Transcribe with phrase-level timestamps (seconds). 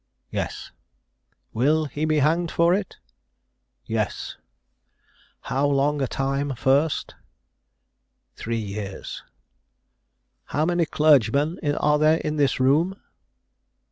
[0.31, 0.71] "Yes."
[1.53, 2.97] "Will he be hanged for it?"
[3.85, 4.35] "Yes."
[5.41, 7.13] "How long a time first?"
[8.35, 9.21] "Three years."
[10.45, 12.97] "How many clergymen are there in this room?"